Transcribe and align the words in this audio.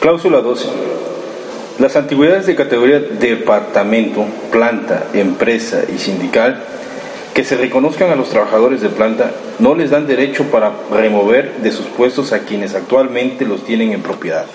Cláusula 0.00 0.40
12. 0.40 0.68
Las 1.78 1.96
antigüedades 1.96 2.46
de 2.46 2.54
categoría 2.54 3.00
departamento, 3.00 4.24
planta, 4.52 5.06
empresa 5.14 5.82
y 5.94 5.98
sindical 5.98 6.62
que 7.34 7.44
se 7.44 7.56
reconozcan 7.56 8.10
a 8.10 8.16
los 8.16 8.30
trabajadores 8.30 8.80
de 8.80 8.88
planta 8.88 9.32
no 9.58 9.74
les 9.74 9.90
dan 9.90 10.06
derecho 10.06 10.44
para 10.44 10.72
remover 10.90 11.56
de 11.58 11.72
sus 11.72 11.86
puestos 11.86 12.32
a 12.32 12.40
quienes 12.40 12.74
actualmente 12.74 13.44
los 13.44 13.64
tienen 13.64 13.92
en 13.92 14.02
propiedad. 14.02 14.46